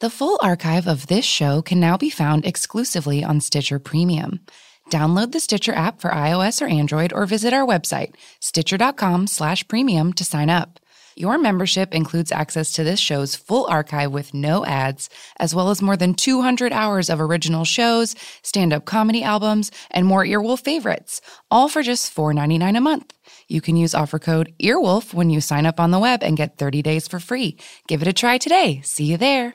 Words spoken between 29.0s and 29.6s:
you there.